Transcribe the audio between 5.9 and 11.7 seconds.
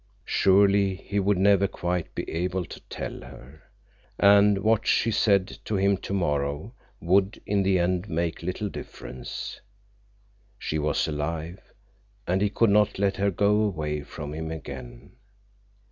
tomorrow would, in the end, make little difference. She was alive,